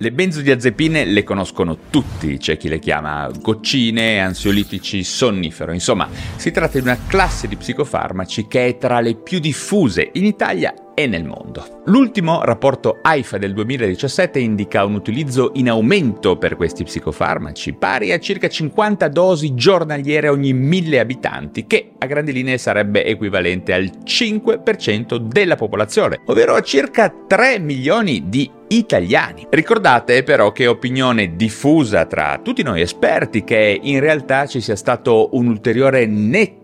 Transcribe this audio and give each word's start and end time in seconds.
Le 0.00 0.12
benzodiazepine 0.12 1.04
le 1.06 1.24
conoscono 1.24 1.76
tutti, 1.90 2.38
c'è 2.38 2.56
chi 2.56 2.68
le 2.68 2.78
chiama 2.78 3.28
goccine, 3.40 4.20
ansiolitici, 4.20 5.02
sonnifero, 5.02 5.72
insomma 5.72 6.08
si 6.36 6.52
tratta 6.52 6.78
di 6.78 6.84
una 6.84 6.98
classe 7.08 7.48
di 7.48 7.56
psicofarmaci 7.56 8.46
che 8.46 8.66
è 8.68 8.78
tra 8.78 9.00
le 9.00 9.16
più 9.16 9.40
diffuse 9.40 10.10
in 10.12 10.24
Italia 10.24 10.72
e 10.98 11.06
nel 11.06 11.24
mondo. 11.24 11.82
L'ultimo 11.84 12.42
rapporto 12.42 12.98
AIFA 13.00 13.38
del 13.38 13.54
2017 13.54 14.40
indica 14.40 14.84
un 14.84 14.94
utilizzo 14.94 15.52
in 15.54 15.68
aumento 15.68 16.36
per 16.36 16.56
questi 16.56 16.82
psicofarmaci, 16.82 17.74
pari 17.74 18.10
a 18.10 18.18
circa 18.18 18.48
50 18.48 19.06
dosi 19.06 19.54
giornaliere 19.54 20.28
ogni 20.28 20.52
1000 20.52 20.98
abitanti, 20.98 21.68
che 21.68 21.92
a 21.96 22.06
grandi 22.06 22.32
linee 22.32 22.58
sarebbe 22.58 23.04
equivalente 23.04 23.72
al 23.72 23.88
5% 24.02 25.18
della 25.18 25.54
popolazione, 25.54 26.18
ovvero 26.24 26.56
a 26.56 26.62
circa 26.62 27.14
3 27.28 27.60
milioni 27.60 28.24
di 28.26 28.50
italiani. 28.66 29.46
Ricordate 29.48 30.24
però 30.24 30.50
che 30.50 30.64
è 30.64 30.68
opinione 30.68 31.36
diffusa 31.36 32.06
tra 32.06 32.40
tutti 32.42 32.64
noi 32.64 32.80
esperti 32.80 33.44
che 33.44 33.78
in 33.80 34.00
realtà 34.00 34.46
ci 34.46 34.60
sia 34.60 34.76
stato 34.76 35.28
un 35.32 35.46
ulteriore 35.46 36.06
netto 36.06 36.57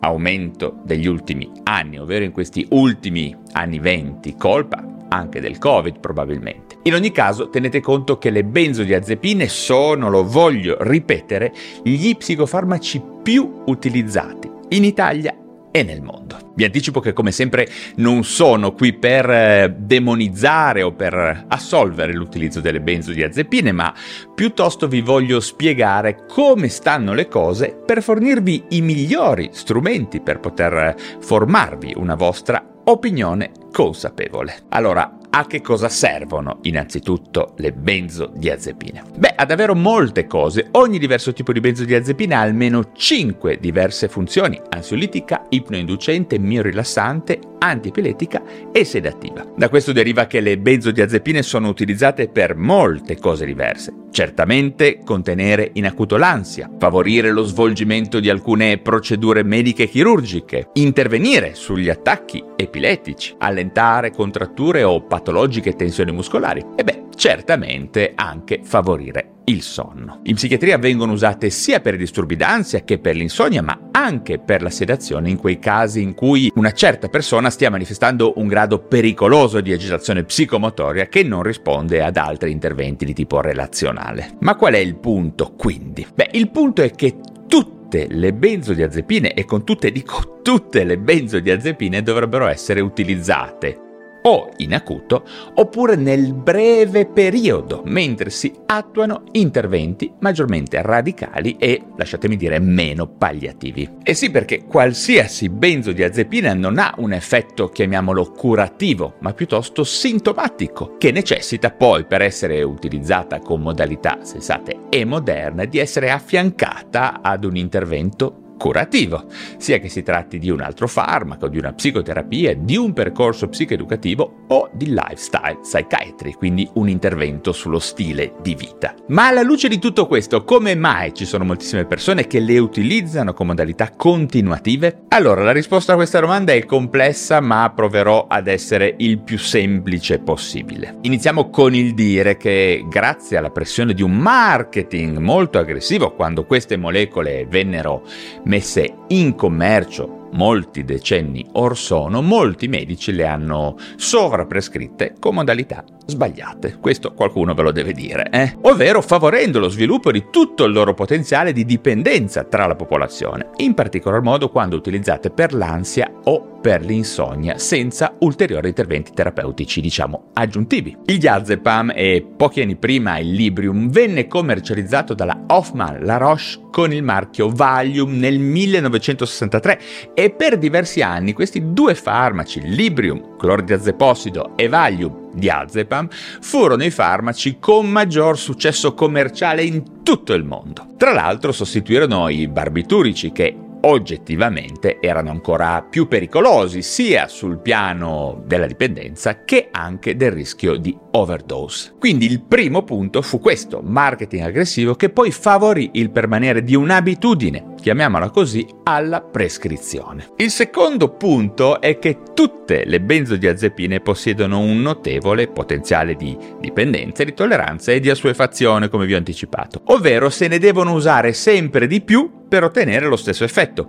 aumento 0.00 0.80
degli 0.84 1.06
ultimi 1.06 1.50
anni, 1.64 1.98
ovvero 1.98 2.24
in 2.24 2.32
questi 2.32 2.66
ultimi 2.70 3.36
anni 3.52 3.78
20, 3.78 4.36
colpa 4.36 4.84
anche 5.08 5.40
del 5.40 5.58
Covid 5.58 5.98
probabilmente. 5.98 6.78
In 6.84 6.94
ogni 6.94 7.10
caso 7.10 7.50
tenete 7.50 7.80
conto 7.80 8.18
che 8.18 8.30
le 8.30 8.44
benzodiazepine 8.44 9.48
sono, 9.48 10.08
lo 10.08 10.24
voglio 10.24 10.76
ripetere, 10.80 11.52
gli 11.82 12.16
psicofarmaci 12.16 13.02
più 13.22 13.62
utilizzati 13.66 14.50
in 14.70 14.84
Italia 14.84 15.34
e 15.70 15.82
nel 15.82 16.02
mondo. 16.02 16.52
Vi 16.54 16.64
anticipo 16.64 17.00
che 17.00 17.12
come 17.12 17.32
sempre 17.32 17.68
non 17.96 18.24
sono 18.24 18.72
qui 18.72 18.92
per 18.92 19.30
eh, 19.30 19.74
demonizzare 19.76 20.82
o 20.82 20.92
per 20.92 21.44
assolvere 21.48 22.12
l'utilizzo 22.12 22.60
delle 22.60 22.80
benzodiazepine, 22.80 23.72
ma 23.72 23.94
piuttosto 24.34 24.88
vi 24.88 25.00
voglio 25.00 25.40
spiegare 25.40 26.26
come 26.26 26.68
stanno 26.68 27.14
le 27.14 27.28
cose 27.28 27.80
per 27.84 28.02
fornirvi 28.02 28.64
i 28.70 28.80
migliori 28.80 29.50
strumenti 29.52 30.20
per 30.20 30.40
poter 30.40 30.94
formarvi 31.20 31.94
una 31.96 32.14
vostra 32.14 32.62
opinione 32.84 33.52
consapevole. 33.72 34.62
Allora, 34.70 35.19
a 35.30 35.46
che 35.46 35.60
cosa 35.60 35.88
servono 35.88 36.58
innanzitutto 36.62 37.54
le 37.58 37.72
benzodiazepine? 37.72 39.02
Beh, 39.16 39.34
ad 39.36 39.50
davvero 39.50 39.74
molte 39.74 40.26
cose. 40.26 40.68
Ogni 40.72 40.98
diverso 40.98 41.32
tipo 41.32 41.52
di 41.52 41.60
benzodiazepina 41.60 42.38
ha 42.38 42.42
almeno 42.42 42.92
5 42.92 43.58
diverse 43.58 44.08
funzioni: 44.08 44.60
ansiolitica, 44.68 45.46
ipnoinducente, 45.48 46.38
miorilassante, 46.38 47.40
antiepiletica 47.60 48.42
e 48.72 48.84
sedativa. 48.84 49.46
Da 49.56 49.68
questo 49.68 49.92
deriva 49.92 50.26
che 50.26 50.40
le 50.40 50.58
benzodiazepine 50.58 51.42
sono 51.42 51.68
utilizzate 51.68 52.28
per 52.28 52.56
molte 52.56 53.18
cose 53.18 53.46
diverse. 53.46 53.94
Certamente 54.10 55.00
contenere 55.04 55.70
in 55.74 55.86
acuto 55.86 56.16
l'ansia, 56.16 56.68
favorire 56.78 57.30
lo 57.30 57.44
svolgimento 57.44 58.18
di 58.18 58.28
alcune 58.28 58.78
procedure 58.78 59.44
mediche 59.44 59.86
chirurgiche, 59.86 60.70
intervenire 60.74 61.54
sugli 61.54 61.88
attacchi 61.88 62.42
epilettici, 62.56 63.34
allentare 63.38 64.10
contratture 64.10 64.82
o 64.82 65.02
patologiche 65.02 65.74
tensioni 65.74 66.10
muscolari 66.10 66.64
e 66.74 66.82
beh, 66.82 66.99
certamente 67.20 68.12
anche 68.14 68.60
favorire 68.62 69.40
il 69.44 69.60
sonno. 69.60 70.20
In 70.22 70.36
psichiatria 70.36 70.78
vengono 70.78 71.12
usate 71.12 71.50
sia 71.50 71.80
per 71.80 71.92
i 71.92 71.98
disturbi 71.98 72.34
d'ansia 72.34 72.80
che 72.80 72.98
per 72.98 73.14
l'insonnia, 73.14 73.60
ma 73.60 73.90
anche 73.90 74.38
per 74.38 74.62
la 74.62 74.70
sedazione 74.70 75.28
in 75.28 75.36
quei 75.36 75.58
casi 75.58 76.00
in 76.00 76.14
cui 76.14 76.50
una 76.54 76.72
certa 76.72 77.08
persona 77.08 77.50
stia 77.50 77.68
manifestando 77.68 78.32
un 78.36 78.46
grado 78.46 78.78
pericoloso 78.78 79.60
di 79.60 79.70
agitazione 79.70 80.24
psicomotoria 80.24 81.08
che 81.08 81.22
non 81.22 81.42
risponde 81.42 82.02
ad 82.02 82.16
altri 82.16 82.52
interventi 82.52 83.04
di 83.04 83.12
tipo 83.12 83.42
relazionale. 83.42 84.36
Ma 84.40 84.54
qual 84.54 84.72
è 84.72 84.78
il 84.78 84.96
punto 84.96 85.52
quindi? 85.58 86.06
Beh, 86.14 86.30
il 86.32 86.50
punto 86.50 86.80
è 86.80 86.90
che 86.92 87.18
tutte 87.46 88.06
le 88.08 88.32
benzodiazepine, 88.32 89.34
e 89.34 89.44
con 89.44 89.62
tutte 89.64 89.92
dico 89.92 90.40
tutte 90.40 90.84
le 90.84 90.96
benzodiazepine, 90.96 92.02
dovrebbero 92.02 92.46
essere 92.46 92.80
utilizzate 92.80 93.88
o 94.22 94.50
in 94.58 94.74
acuto 94.74 95.24
oppure 95.54 95.96
nel 95.96 96.32
breve 96.34 97.06
periodo, 97.06 97.82
mentre 97.84 98.30
si 98.30 98.52
attuano 98.66 99.24
interventi 99.32 100.12
maggiormente 100.20 100.80
radicali 100.82 101.56
e, 101.58 101.82
lasciatemi 101.96 102.36
dire, 102.36 102.58
meno 102.58 103.06
palliativi. 103.06 103.88
E 104.02 104.14
sì 104.14 104.30
perché 104.30 104.64
qualsiasi 104.64 105.48
benzodiazepina 105.48 106.54
non 106.54 106.78
ha 106.78 106.94
un 106.98 107.12
effetto, 107.12 107.68
chiamiamolo 107.68 108.30
curativo, 108.32 109.14
ma 109.20 109.32
piuttosto 109.32 109.84
sintomatico, 109.84 110.96
che 110.98 111.12
necessita 111.12 111.70
poi 111.70 112.04
per 112.04 112.22
essere 112.22 112.62
utilizzata 112.62 113.38
con 113.38 113.60
modalità 113.60 114.18
sensate 114.22 114.88
e 114.88 115.04
moderne 115.04 115.66
di 115.66 115.78
essere 115.78 116.10
affiancata 116.10 117.20
ad 117.22 117.44
un 117.44 117.56
intervento 117.56 118.48
curativo, 118.60 119.24
sia 119.56 119.78
che 119.78 119.88
si 119.88 120.02
tratti 120.02 120.38
di 120.38 120.50
un 120.50 120.60
altro 120.60 120.86
farmaco, 120.86 121.48
di 121.48 121.56
una 121.56 121.72
psicoterapia, 121.72 122.54
di 122.54 122.76
un 122.76 122.92
percorso 122.92 123.48
psicoeducativo 123.48 124.44
o 124.48 124.68
di 124.74 124.88
lifestyle 124.88 125.60
psychiatry, 125.62 126.34
quindi 126.34 126.68
un 126.74 126.90
intervento 126.90 127.52
sullo 127.52 127.78
stile 127.78 128.34
di 128.42 128.54
vita. 128.54 128.94
Ma 129.08 129.28
alla 129.28 129.40
luce 129.40 129.68
di 129.68 129.78
tutto 129.78 130.06
questo, 130.06 130.44
come 130.44 130.74
mai 130.74 131.14
ci 131.14 131.24
sono 131.24 131.44
moltissime 131.44 131.86
persone 131.86 132.26
che 132.26 132.38
le 132.38 132.58
utilizzano 132.58 133.32
con 133.32 133.46
modalità 133.46 133.92
continuative? 133.96 135.04
Allora, 135.08 135.42
la 135.42 135.52
risposta 135.52 135.94
a 135.94 135.96
questa 135.96 136.20
domanda 136.20 136.52
è 136.52 136.66
complessa, 136.66 137.40
ma 137.40 137.72
proverò 137.74 138.26
ad 138.28 138.46
essere 138.46 138.94
il 138.98 139.20
più 139.20 139.38
semplice 139.38 140.18
possibile. 140.18 140.98
Iniziamo 141.00 141.48
con 141.48 141.74
il 141.74 141.94
dire 141.94 142.36
che 142.36 142.84
grazie 142.86 143.38
alla 143.38 143.50
pressione 143.50 143.94
di 143.94 144.02
un 144.02 144.16
marketing 144.18 145.16
molto 145.16 145.58
aggressivo, 145.58 146.12
quando 146.12 146.44
queste 146.44 146.76
molecole 146.76 147.46
vennero 147.48 148.02
messe 148.50 148.92
in 149.10 149.36
commercio 149.36 150.26
molti 150.32 150.84
decenni 150.84 151.46
or 151.52 151.76
sono, 151.76 152.20
molti 152.20 152.66
medici 152.66 153.12
le 153.12 153.24
hanno 153.24 153.76
sovraprescritte 153.94 155.14
con 155.20 155.36
modalità 155.36 155.84
sbagliate. 156.10 156.76
Questo 156.78 157.14
qualcuno 157.14 157.54
ve 157.54 157.62
lo 157.62 157.72
deve 157.72 157.92
dire, 157.92 158.28
eh? 158.30 158.56
Ovvero 158.62 159.00
favorendo 159.00 159.58
lo 159.58 159.68
sviluppo 159.68 160.12
di 160.12 160.26
tutto 160.30 160.64
il 160.64 160.72
loro 160.72 160.92
potenziale 160.92 161.52
di 161.52 161.64
dipendenza 161.64 162.44
tra 162.44 162.66
la 162.66 162.76
popolazione, 162.76 163.50
in 163.56 163.72
particolar 163.74 164.20
modo 164.20 164.50
quando 164.50 164.76
utilizzate 164.76 165.30
per 165.30 165.54
l'ansia 165.54 166.12
o 166.24 166.58
per 166.60 166.84
l'insonnia, 166.84 167.58
senza 167.58 168.14
ulteriori 168.18 168.68
interventi 168.68 169.12
terapeutici, 169.12 169.80
diciamo, 169.80 170.30
aggiuntivi. 170.34 170.96
Il 171.06 171.18
diazepam 171.18 171.92
e 171.94 172.26
pochi 172.36 172.60
anni 172.60 172.76
prima 172.76 173.18
il 173.18 173.32
Librium 173.32 173.90
venne 173.90 174.26
commercializzato 174.26 175.14
dalla 175.14 175.44
Hoffman 175.46 176.04
La 176.04 176.16
Roche 176.18 176.68
con 176.70 176.92
il 176.92 177.02
marchio 177.02 177.48
Valium 177.50 178.18
nel 178.18 178.38
1963 178.38 179.80
e 180.14 180.30
per 180.30 180.58
diversi 180.58 181.02
anni 181.02 181.32
questi 181.32 181.72
due 181.72 181.94
farmaci, 181.94 182.60
Librium, 182.62 183.36
clordiazepossido 183.36 184.56
e 184.56 184.68
Valium, 184.68 185.19
diazepam, 185.32 186.08
furono 186.40 186.84
i 186.84 186.90
farmaci 186.90 187.58
con 187.58 187.88
maggior 187.88 188.38
successo 188.38 188.94
commerciale 188.94 189.62
in 189.62 190.02
tutto 190.02 190.34
il 190.34 190.44
mondo. 190.44 190.86
Tra 190.96 191.12
l'altro 191.12 191.52
sostituirono 191.52 192.28
i 192.28 192.48
barbiturici 192.48 193.32
che 193.32 193.54
oggettivamente 193.82 194.98
erano 195.00 195.30
ancora 195.30 195.82
più 195.88 196.08
pericolosi 196.08 196.82
sia 196.82 197.28
sul 197.28 197.58
piano 197.58 198.42
della 198.46 198.66
dipendenza 198.66 199.44
che 199.44 199.68
anche 199.70 200.16
del 200.16 200.32
rischio 200.32 200.76
di 200.76 200.96
overdose. 201.12 201.94
Quindi 201.98 202.26
il 202.26 202.42
primo 202.42 202.82
punto 202.82 203.22
fu 203.22 203.38
questo, 203.38 203.80
marketing 203.82 204.44
aggressivo 204.44 204.94
che 204.94 205.10
poi 205.10 205.30
favorì 205.30 205.90
il 205.94 206.10
permanere 206.10 206.62
di 206.62 206.74
un'abitudine, 206.74 207.69
chiamiamola 207.80 208.30
così, 208.30 208.66
alla 208.84 209.20
prescrizione. 209.20 210.28
Il 210.36 210.50
secondo 210.50 211.08
punto 211.10 211.80
è 211.80 211.98
che 211.98 212.18
tutte 212.34 212.84
le 212.84 213.00
benzodiazepine 213.00 214.00
possiedono 214.00 214.60
un 214.60 214.80
notevole 214.80 215.48
potenziale 215.48 216.14
di 216.14 216.36
dipendenza, 216.60 217.24
di 217.24 217.34
tolleranza 217.34 217.92
e 217.92 218.00
di 218.00 218.10
assuefazione, 218.10 218.88
come 218.88 219.06
vi 219.06 219.14
ho 219.14 219.18
anticipato, 219.18 219.82
ovvero 219.86 220.30
se 220.30 220.46
ne 220.48 220.58
devono 220.58 220.92
usare 220.92 221.32
sempre 221.32 221.86
di 221.86 222.00
più 222.00 222.46
per 222.48 222.64
ottenere 222.64 223.06
lo 223.06 223.16
stesso 223.16 223.44
effetto. 223.44 223.88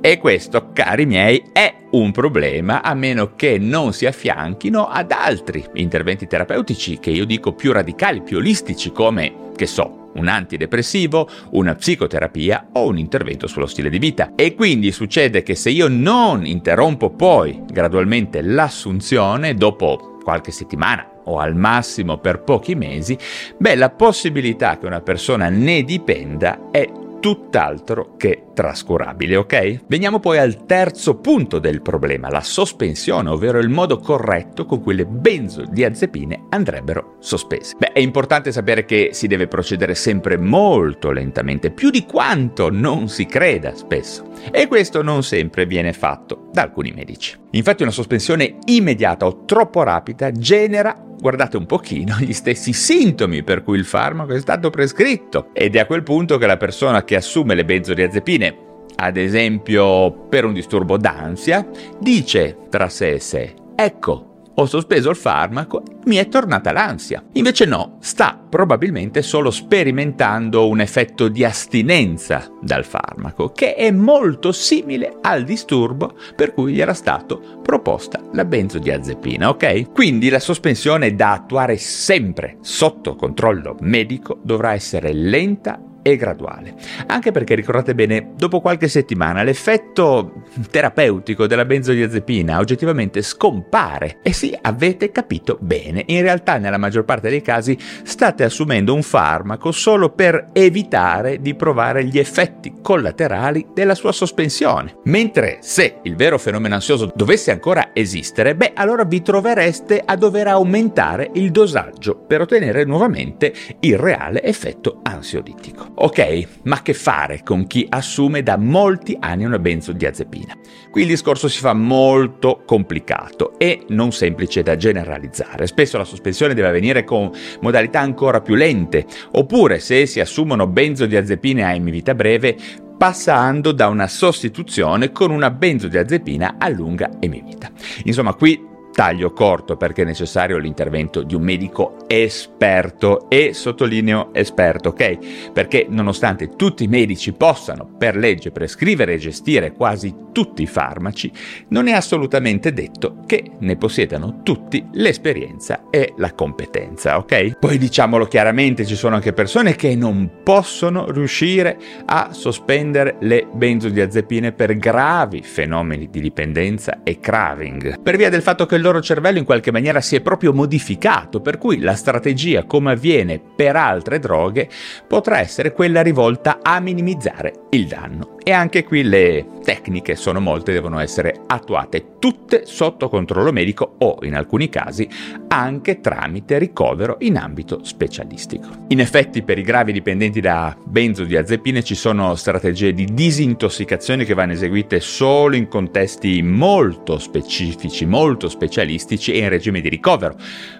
E 0.00 0.18
questo, 0.18 0.70
cari 0.72 1.06
miei, 1.06 1.42
è 1.52 1.74
un 1.90 2.12
problema 2.12 2.82
a 2.82 2.94
meno 2.94 3.34
che 3.34 3.58
non 3.58 3.92
si 3.92 4.06
affianchino 4.06 4.86
ad 4.86 5.10
altri 5.10 5.64
interventi 5.74 6.26
terapeutici 6.26 6.98
che 7.00 7.10
io 7.10 7.24
dico 7.24 7.52
più 7.52 7.72
radicali, 7.72 8.22
più 8.22 8.36
olistici, 8.36 8.92
come, 8.92 9.50
che 9.56 9.66
so, 9.66 10.07
un 10.18 10.28
antidepressivo, 10.28 11.28
una 11.52 11.74
psicoterapia 11.74 12.68
o 12.72 12.86
un 12.86 12.98
intervento 12.98 13.46
sullo 13.46 13.66
stile 13.66 13.88
di 13.88 13.98
vita. 13.98 14.32
E 14.34 14.54
quindi 14.54 14.92
succede 14.92 15.42
che 15.42 15.54
se 15.54 15.70
io 15.70 15.88
non 15.88 16.44
interrompo 16.44 17.10
poi 17.10 17.62
gradualmente 17.70 18.42
l'assunzione, 18.42 19.54
dopo 19.54 20.18
qualche 20.22 20.50
settimana 20.50 21.08
o 21.24 21.38
al 21.38 21.54
massimo 21.54 22.18
per 22.18 22.40
pochi 22.42 22.74
mesi, 22.74 23.16
beh, 23.56 23.76
la 23.76 23.90
possibilità 23.90 24.78
che 24.78 24.86
una 24.86 25.00
persona 25.00 25.48
ne 25.48 25.82
dipenda 25.82 26.70
è 26.70 26.86
tutt'altro 27.20 28.14
che 28.16 28.44
trascurabile, 28.54 29.36
ok? 29.36 29.80
Veniamo 29.86 30.20
poi 30.20 30.38
al 30.38 30.66
terzo 30.66 31.16
punto 31.16 31.58
del 31.58 31.82
problema, 31.82 32.30
la 32.30 32.40
sospensione, 32.40 33.30
ovvero 33.30 33.58
il 33.58 33.68
modo 33.68 33.98
corretto 33.98 34.64
con 34.64 34.82
cui 34.82 34.94
le 34.94 35.06
benzodiazepine 35.06 36.46
andrebbero 36.50 37.16
sospese. 37.20 37.76
Beh, 37.78 37.92
è 37.92 38.00
importante 38.00 38.52
sapere 38.52 38.84
che 38.84 39.10
si 39.12 39.26
deve 39.26 39.46
procedere 39.46 39.94
sempre 39.94 40.36
molto 40.36 41.10
lentamente, 41.10 41.70
più 41.70 41.90
di 41.90 42.04
quanto 42.04 42.70
non 42.70 43.08
si 43.08 43.26
creda 43.26 43.74
spesso. 43.74 44.30
E 44.50 44.66
questo 44.66 45.02
non 45.02 45.22
sempre 45.22 45.66
viene 45.66 45.92
fatto 45.92 46.48
da 46.52 46.62
alcuni 46.62 46.92
medici. 46.92 47.36
Infatti 47.50 47.82
una 47.82 47.92
sospensione 47.92 48.56
immediata 48.66 49.26
o 49.26 49.44
troppo 49.44 49.82
rapida 49.82 50.30
genera 50.32 51.07
guardate 51.20 51.56
un 51.56 51.66
pochino 51.66 52.16
gli 52.20 52.32
stessi 52.32 52.72
sintomi 52.72 53.42
per 53.42 53.62
cui 53.62 53.78
il 53.78 53.84
farmaco 53.84 54.32
è 54.32 54.40
stato 54.40 54.70
prescritto. 54.70 55.48
Ed 55.52 55.76
è 55.76 55.80
a 55.80 55.86
quel 55.86 56.02
punto 56.02 56.38
che 56.38 56.46
la 56.46 56.56
persona 56.56 57.04
che 57.04 57.16
assume 57.16 57.54
le 57.54 57.64
benzodiazepine, 57.64 58.56
ad 58.96 59.16
esempio 59.16 60.26
per 60.28 60.44
un 60.44 60.52
disturbo 60.52 60.96
d'ansia, 60.96 61.68
dice 61.98 62.56
tra 62.68 62.88
sé 62.88 63.12
e 63.12 63.20
sé, 63.20 63.54
ecco, 63.74 64.27
ho 64.60 64.66
sospeso 64.66 65.10
il 65.10 65.16
farmaco, 65.16 65.84
mi 66.06 66.16
è 66.16 66.28
tornata 66.28 66.72
l'ansia. 66.72 67.22
Invece 67.34 67.64
no, 67.64 67.98
sta 68.00 68.36
probabilmente 68.48 69.22
solo 69.22 69.52
sperimentando 69.52 70.68
un 70.68 70.80
effetto 70.80 71.28
di 71.28 71.44
astinenza 71.44 72.50
dal 72.60 72.84
farmaco, 72.84 73.52
che 73.52 73.74
è 73.74 73.92
molto 73.92 74.50
simile 74.50 75.18
al 75.20 75.44
disturbo 75.44 76.16
per 76.34 76.54
cui 76.54 76.72
gli 76.72 76.80
era 76.80 76.94
stato 76.94 77.60
proposta 77.62 78.20
la 78.32 78.44
benzodiazepina, 78.44 79.48
ok? 79.48 79.92
Quindi 79.92 80.28
la 80.28 80.40
sospensione 80.40 81.14
da 81.14 81.34
attuare 81.34 81.76
sempre 81.76 82.56
sotto 82.60 83.14
controllo 83.14 83.76
medico 83.80 84.40
dovrà 84.42 84.72
essere 84.72 85.12
lenta 85.12 85.80
e 86.10 86.16
graduale. 86.16 86.74
Anche 87.06 87.30
perché 87.32 87.54
ricordate 87.54 87.94
bene, 87.94 88.32
dopo 88.36 88.60
qualche 88.60 88.88
settimana 88.88 89.42
l'effetto 89.42 90.42
terapeutico 90.70 91.46
della 91.46 91.64
benzodiazepina 91.64 92.58
oggettivamente 92.58 93.22
scompare. 93.22 94.18
E 94.22 94.32
sì, 94.32 94.56
avete 94.60 95.10
capito 95.10 95.58
bene, 95.60 96.02
in 96.06 96.22
realtà 96.22 96.58
nella 96.58 96.78
maggior 96.78 97.04
parte 97.04 97.28
dei 97.28 97.42
casi 97.42 97.76
state 97.78 98.44
assumendo 98.44 98.94
un 98.94 99.02
farmaco 99.02 99.70
solo 99.70 100.10
per 100.10 100.48
evitare 100.52 101.40
di 101.40 101.54
provare 101.54 102.04
gli 102.04 102.18
effetti 102.18 102.74
collaterali 102.80 103.68
della 103.74 103.94
sua 103.94 104.12
sospensione. 104.12 104.96
Mentre 105.04 105.58
se 105.60 105.98
il 106.02 106.16
vero 106.16 106.38
fenomeno 106.38 106.74
ansioso 106.74 107.12
dovesse 107.14 107.50
ancora 107.50 107.90
esistere, 107.92 108.54
beh 108.54 108.72
allora 108.74 109.04
vi 109.04 109.22
trovereste 109.22 110.02
a 110.04 110.16
dover 110.16 110.48
aumentare 110.48 111.30
il 111.34 111.50
dosaggio 111.50 112.16
per 112.16 112.40
ottenere 112.40 112.84
nuovamente 112.84 113.52
il 113.80 113.98
reale 113.98 114.42
effetto 114.42 115.00
ansiolitico. 115.02 115.88
Ok, 116.00 116.46
ma 116.62 116.80
che 116.82 116.94
fare 116.94 117.42
con 117.42 117.66
chi 117.66 117.84
assume 117.88 118.44
da 118.44 118.56
molti 118.56 119.16
anni 119.18 119.44
una 119.44 119.58
benzodiazepina? 119.58 120.56
Qui 120.92 121.02
il 121.02 121.08
discorso 121.08 121.48
si 121.48 121.58
fa 121.58 121.72
molto 121.72 122.62
complicato 122.64 123.58
e 123.58 123.84
non 123.88 124.12
semplice 124.12 124.62
da 124.62 124.76
generalizzare. 124.76 125.66
Spesso 125.66 125.98
la 125.98 126.04
sospensione 126.04 126.54
deve 126.54 126.68
avvenire 126.68 127.02
con 127.02 127.32
modalità 127.62 127.98
ancora 127.98 128.40
più 128.40 128.54
lente, 128.54 129.06
oppure 129.32 129.80
se 129.80 130.06
si 130.06 130.20
assumono 130.20 130.68
benzodiazepine 130.68 131.64
a 131.64 131.74
emivita 131.74 132.14
breve, 132.14 132.56
passando 132.96 133.72
da 133.72 133.88
una 133.88 134.06
sostituzione 134.06 135.10
con 135.10 135.32
una 135.32 135.50
benzodiazepina 135.50 136.56
a 136.58 136.68
lunga 136.68 137.10
emivita. 137.18 137.72
Insomma, 138.04 138.34
qui 138.34 138.64
taglio 138.92 139.32
corto 139.32 139.76
perché 139.76 140.02
è 140.02 140.04
necessario 140.04 140.58
l'intervento 140.58 141.22
di 141.22 141.34
un 141.34 141.42
medico 141.42 141.97
esperto 142.08 143.28
e 143.28 143.52
sottolineo 143.52 144.30
esperto, 144.32 144.88
ok? 144.88 145.50
Perché 145.52 145.86
nonostante 145.88 146.56
tutti 146.56 146.84
i 146.84 146.88
medici 146.88 147.32
possano 147.32 147.88
per 147.96 148.16
legge 148.16 148.50
prescrivere 148.50 149.14
e 149.14 149.18
gestire 149.18 149.72
quasi 149.72 150.14
tutti 150.32 150.62
i 150.62 150.66
farmaci, 150.66 151.30
non 151.68 151.86
è 151.86 151.92
assolutamente 151.92 152.72
detto 152.72 153.18
che 153.26 153.50
ne 153.58 153.76
possiedano 153.76 154.40
tutti 154.42 154.84
l'esperienza 154.92 155.84
e 155.90 156.14
la 156.16 156.32
competenza, 156.32 157.18
ok? 157.18 157.58
Poi 157.58 157.76
diciamolo 157.76 158.26
chiaramente, 158.26 158.86
ci 158.86 158.94
sono 158.94 159.16
anche 159.16 159.32
persone 159.32 159.74
che 159.74 159.94
non 159.94 160.42
possono 160.42 161.10
riuscire 161.10 161.76
a 162.06 162.32
sospendere 162.32 163.16
le 163.20 163.46
benzodiazepine 163.52 164.52
per 164.52 164.76
gravi 164.76 165.42
fenomeni 165.42 166.08
di 166.10 166.20
dipendenza 166.20 167.00
e 167.02 167.18
craving, 167.20 168.00
per 168.00 168.16
via 168.16 168.30
del 168.30 168.42
fatto 168.42 168.64
che 168.64 168.76
il 168.76 168.82
loro 168.82 169.00
cervello 169.00 169.38
in 169.38 169.44
qualche 169.44 169.72
maniera 169.72 170.00
si 170.00 170.16
è 170.16 170.20
proprio 170.20 170.52
modificato, 170.52 171.40
per 171.40 171.58
cui 171.58 171.80
la 171.80 171.96
strategia, 171.98 172.64
come 172.64 172.92
avviene 172.92 173.38
per 173.38 173.76
altre 173.76 174.18
droghe, 174.18 174.70
potrà 175.06 175.40
essere 175.40 175.72
quella 175.74 176.00
rivolta 176.00 176.60
a 176.62 176.80
minimizzare 176.80 177.66
il 177.70 177.86
danno. 177.86 178.36
E 178.42 178.52
anche 178.52 178.84
qui 178.84 179.02
le 179.02 179.46
tecniche 179.62 180.16
sono 180.16 180.40
molte, 180.40 180.72
devono 180.72 180.98
essere 181.00 181.42
attuate 181.46 182.16
tutte 182.18 182.62
sotto 182.64 183.10
controllo 183.10 183.52
medico 183.52 183.96
o, 183.98 184.20
in 184.22 184.34
alcuni 184.34 184.70
casi, 184.70 185.06
anche 185.48 186.00
tramite 186.00 186.56
ricovero 186.56 187.16
in 187.20 187.36
ambito 187.36 187.84
specialistico. 187.84 188.68
In 188.88 189.00
effetti, 189.00 189.42
per 189.42 189.58
i 189.58 189.62
gravi 189.62 189.92
dipendenti 189.92 190.40
da 190.40 190.74
benzodiazepine 190.82 191.82
ci 191.82 191.94
sono 191.94 192.34
strategie 192.36 192.94
di 192.94 193.04
disintossicazione 193.12 194.24
che 194.24 194.32
vanno 194.32 194.52
eseguite 194.52 195.00
solo 195.00 195.54
in 195.54 195.68
contesti 195.68 196.40
molto 196.40 197.18
specifici, 197.18 198.06
molto 198.06 198.48
specialistici 198.48 199.32
e 199.32 199.40
in 199.40 199.50
regime 199.50 199.82
di 199.82 199.90
ricovero. 199.90 200.36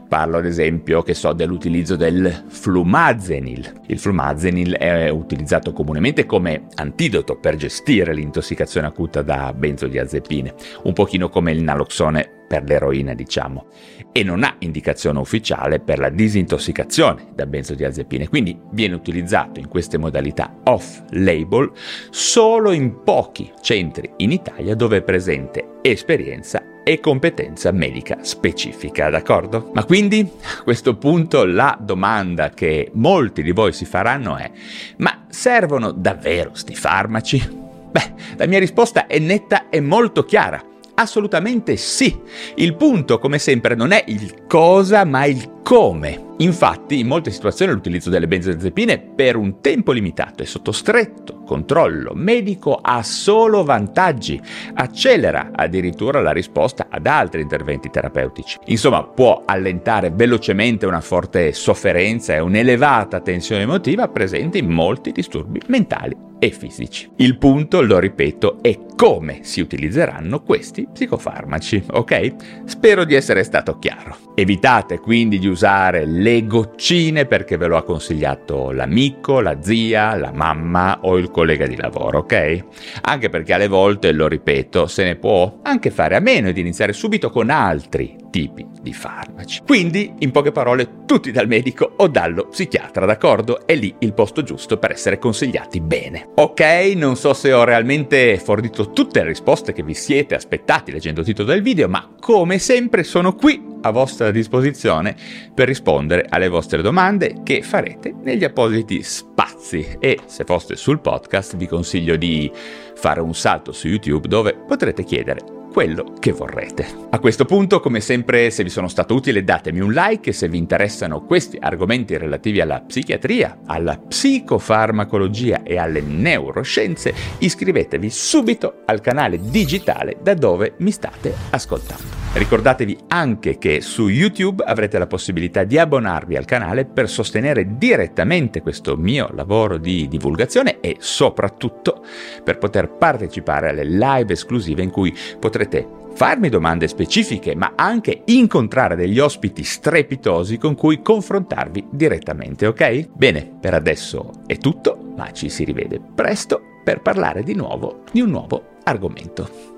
Parlo 0.08 0.38
ad 0.38 0.46
esempio, 0.46 1.02
che 1.02 1.12
so, 1.12 1.34
dell'utilizzo 1.34 1.94
del 1.94 2.44
flumazenil. 2.46 3.80
Il 3.88 3.98
flumazenil 3.98 4.72
è 4.72 5.10
utilizzato 5.10 5.74
comunemente 5.74 6.24
come 6.24 6.66
antidoto 6.76 7.36
per 7.36 7.56
gestire 7.56 8.14
l'intossicazione 8.14 8.86
acuta 8.86 9.20
da 9.20 9.52
benzodiazepine, 9.52 10.54
un 10.84 10.94
pochino 10.94 11.28
come 11.28 11.52
il 11.52 11.62
naloxone 11.62 12.36
per 12.48 12.64
l'eroina, 12.64 13.12
diciamo, 13.12 13.66
e 14.10 14.22
non 14.22 14.44
ha 14.44 14.56
indicazione 14.60 15.18
ufficiale 15.18 15.78
per 15.78 15.98
la 15.98 16.08
disintossicazione 16.08 17.28
da 17.34 17.44
benzodiazepine, 17.44 18.28
quindi 18.28 18.58
viene 18.72 18.94
utilizzato 18.94 19.60
in 19.60 19.68
queste 19.68 19.98
modalità 19.98 20.56
off-label 20.64 21.70
solo 22.08 22.72
in 22.72 23.02
pochi 23.04 23.52
centri 23.60 24.10
in 24.16 24.32
Italia 24.32 24.74
dove 24.74 24.96
è 24.96 25.02
presente 25.02 25.76
esperienza 25.82 26.62
e 26.88 27.00
competenza 27.00 27.70
medica 27.70 28.20
specifica, 28.22 29.10
d'accordo? 29.10 29.72
Ma 29.74 29.84
quindi 29.84 30.26
a 30.58 30.62
questo 30.62 30.96
punto 30.96 31.44
la 31.44 31.76
domanda 31.78 32.48
che 32.48 32.90
molti 32.94 33.42
di 33.42 33.50
voi 33.50 33.74
si 33.74 33.84
faranno 33.84 34.36
è: 34.36 34.50
ma 34.96 35.26
servono 35.28 35.90
davvero 35.90 36.52
sti 36.54 36.74
farmaci? 36.74 37.66
Beh, 37.90 38.12
la 38.36 38.46
mia 38.46 38.58
risposta 38.58 39.06
è 39.06 39.18
netta 39.18 39.68
e 39.68 39.82
molto 39.82 40.24
chiara. 40.24 40.64
Assolutamente 40.94 41.76
sì. 41.76 42.18
Il 42.54 42.74
punto, 42.74 43.18
come 43.18 43.38
sempre, 43.38 43.74
non 43.74 43.90
è 43.90 44.02
il 44.06 44.46
cosa, 44.46 45.04
ma 45.04 45.26
il 45.26 45.60
come. 45.62 46.27
Infatti, 46.38 47.00
in 47.00 47.08
molte 47.08 47.32
situazioni 47.32 47.72
l'utilizzo 47.72 48.10
delle 48.10 48.28
benzodiazepine 48.28 48.98
per 48.98 49.34
un 49.34 49.60
tempo 49.60 49.90
limitato 49.90 50.42
e 50.42 50.46
sotto 50.46 50.70
stretto 50.70 51.42
controllo 51.48 52.12
medico 52.14 52.78
ha 52.80 53.02
solo 53.02 53.64
vantaggi, 53.64 54.40
accelera 54.74 55.50
addirittura 55.54 56.20
la 56.20 56.30
risposta 56.30 56.88
ad 56.90 57.06
altri 57.06 57.40
interventi 57.40 57.90
terapeutici. 57.90 58.58
Insomma, 58.66 59.02
può 59.02 59.42
allentare 59.46 60.10
velocemente 60.10 60.86
una 60.86 61.00
forte 61.00 61.52
sofferenza 61.52 62.34
e 62.34 62.40
un'elevata 62.40 63.20
tensione 63.20 63.62
emotiva 63.62 64.08
presente 64.08 64.58
in 64.58 64.68
molti 64.68 65.10
disturbi 65.10 65.60
mentali 65.66 66.26
e 66.38 66.50
fisici. 66.50 67.10
Il 67.16 67.36
punto, 67.38 67.82
lo 67.82 67.98
ripeto, 67.98 68.58
è 68.62 68.78
come 68.94 69.40
si 69.42 69.60
utilizzeranno 69.60 70.42
questi 70.42 70.86
psicofarmaci, 70.92 71.84
ok? 71.90 72.34
Spero 72.64 73.04
di 73.04 73.14
essere 73.14 73.42
stato 73.42 73.78
chiaro. 73.78 74.16
Evitate 74.34 74.98
quindi 74.98 75.38
di 75.38 75.48
usare 75.48 76.04
le 76.28 76.46
goccine 76.46 77.24
perché 77.24 77.56
ve 77.56 77.68
lo 77.68 77.78
ha 77.78 77.82
consigliato 77.82 78.70
l'amico, 78.70 79.40
la 79.40 79.62
zia, 79.62 80.14
la 80.14 80.30
mamma 80.30 80.98
o 81.02 81.16
il 81.16 81.30
collega 81.30 81.66
di 81.66 81.74
lavoro, 81.74 82.18
ok? 82.18 82.64
Anche 83.02 83.30
perché 83.30 83.54
alle 83.54 83.66
volte, 83.66 84.12
lo 84.12 84.28
ripeto, 84.28 84.86
se 84.86 85.04
ne 85.04 85.16
può 85.16 85.60
anche 85.62 85.90
fare 85.90 86.16
a 86.16 86.20
meno 86.20 86.48
ed 86.48 86.58
iniziare 86.58 86.92
subito 86.92 87.30
con 87.30 87.48
altri 87.48 88.14
tipi 88.30 88.66
di 88.80 88.92
farmaci. 88.92 89.62
Quindi, 89.66 90.14
in 90.18 90.30
poche 90.30 90.52
parole, 90.52 91.04
tutti 91.06 91.32
dal 91.32 91.46
medico 91.46 91.92
o 91.96 92.08
dallo 92.08 92.46
psichiatra, 92.46 93.06
d'accordo? 93.06 93.66
È 93.66 93.74
lì 93.74 93.94
il 94.00 94.14
posto 94.14 94.42
giusto 94.42 94.78
per 94.78 94.92
essere 94.92 95.18
consigliati 95.18 95.80
bene. 95.80 96.30
Ok, 96.34 96.92
non 96.94 97.16
so 97.16 97.32
se 97.34 97.52
ho 97.52 97.64
realmente 97.64 98.38
fornito 98.38 98.92
tutte 98.92 99.20
le 99.20 99.28
risposte 99.28 99.72
che 99.72 99.82
vi 99.82 99.94
siete 99.94 100.34
aspettati 100.34 100.92
leggendo 100.92 101.20
il 101.20 101.26
titolo 101.26 101.48
del 101.48 101.62
video, 101.62 101.88
ma 101.88 102.08
come 102.18 102.58
sempre 102.58 103.02
sono 103.02 103.34
qui 103.34 103.76
a 103.82 103.90
vostra 103.90 104.30
disposizione 104.30 105.14
per 105.54 105.68
rispondere 105.68 106.26
alle 106.28 106.48
vostre 106.48 106.82
domande 106.82 107.42
che 107.44 107.62
farete 107.62 108.14
negli 108.22 108.44
appositi 108.44 109.02
spazi 109.02 109.96
e 110.00 110.18
se 110.26 110.44
foste 110.44 110.76
sul 110.76 111.00
podcast 111.00 111.56
vi 111.56 111.66
consiglio 111.66 112.16
di 112.16 112.50
fare 112.94 113.20
un 113.20 113.34
salto 113.34 113.72
su 113.72 113.86
YouTube 113.88 114.28
dove 114.28 114.54
potrete 114.66 115.04
chiedere 115.04 115.57
quello 115.78 116.14
che 116.18 116.32
vorrete. 116.32 117.06
A 117.10 117.20
questo 117.20 117.44
punto, 117.44 117.78
come 117.78 118.00
sempre, 118.00 118.50
se 118.50 118.64
vi 118.64 118.68
sono 118.68 118.88
stato 118.88 119.14
utile 119.14 119.44
datemi 119.44 119.78
un 119.78 119.92
like 119.92 120.30
e 120.30 120.32
se 120.32 120.48
vi 120.48 120.58
interessano 120.58 121.22
questi 121.22 121.56
argomenti 121.60 122.16
relativi 122.16 122.60
alla 122.60 122.80
psichiatria, 122.80 123.58
alla 123.64 123.96
psicofarmacologia 123.96 125.62
e 125.62 125.78
alle 125.78 126.00
neuroscienze, 126.00 127.14
iscrivetevi 127.38 128.10
subito 128.10 128.82
al 128.86 129.00
canale 129.00 129.38
digitale 129.40 130.16
da 130.20 130.34
dove 130.34 130.74
mi 130.78 130.90
state 130.90 131.32
ascoltando. 131.50 132.07
Ricordatevi 132.30 132.96
anche 133.08 133.58
che 133.58 133.80
su 133.80 134.08
YouTube 134.08 134.62
avrete 134.62 134.98
la 134.98 135.06
possibilità 135.06 135.64
di 135.64 135.78
abbonarvi 135.78 136.36
al 136.36 136.44
canale 136.44 136.84
per 136.84 137.08
sostenere 137.08 137.76
direttamente 137.78 138.60
questo 138.60 138.96
mio 138.96 139.30
lavoro 139.32 139.76
di 139.76 140.06
divulgazione 140.08 140.78
e 140.80 140.96
soprattutto 141.00 142.04
per 142.44 142.58
poter 142.58 142.90
partecipare 142.90 143.70
alle 143.70 143.84
live 143.84 144.34
esclusive 144.34 144.82
in 144.82 144.90
cui 144.90 145.16
potrete 145.40 145.96
farmi 146.14 146.48
domande 146.48 146.86
specifiche, 146.88 147.54
ma 147.54 147.72
anche 147.76 148.22
incontrare 148.26 148.94
degli 148.94 149.18
ospiti 149.18 149.62
strepitosi 149.62 150.58
con 150.58 150.74
cui 150.74 151.00
confrontarvi 151.00 151.86
direttamente, 151.90 152.66
ok? 152.66 153.08
Bene, 153.14 153.50
per 153.60 153.74
adesso 153.74 154.42
è 154.46 154.58
tutto, 154.58 155.12
ma 155.16 155.32
ci 155.32 155.48
si 155.48 155.64
rivede 155.64 156.00
presto 156.14 156.60
per 156.84 157.02
parlare 157.02 157.42
di 157.42 157.54
nuovo 157.54 158.02
di 158.10 158.20
un 158.20 158.30
nuovo 158.30 158.76
argomento. 158.84 159.77